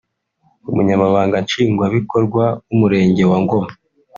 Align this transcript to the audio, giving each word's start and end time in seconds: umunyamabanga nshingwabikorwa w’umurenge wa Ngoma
umunyamabanga 0.69 1.35
nshingwabikorwa 1.45 2.43
w’umurenge 2.69 3.23
wa 3.31 3.37
Ngoma 3.43 3.71